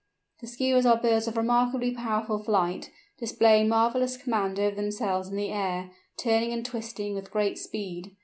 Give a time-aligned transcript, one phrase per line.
[0.39, 5.49] The Skuas are birds of remarkably powerful flight, displaying marvellous command over themselves in the
[5.49, 8.15] air, turning and twisting with great speed.